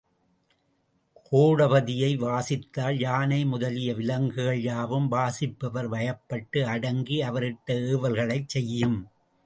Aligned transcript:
கோடபதியை 1.31 2.09
வாசித்தால் 2.17 2.97
யானை 2.99 3.45
முதலிய 3.45 3.93
விலங்குகள் 3.93 4.61
யாவும் 4.61 5.07
வாசிப்பவர் 5.11 5.87
வயப்பட்டு 5.87 6.61
அடங்கி, 6.65 7.19
அவரிட்ட 7.21 7.79
ஏவல்களைச் 7.91 8.49
செய்யும். 8.49 8.99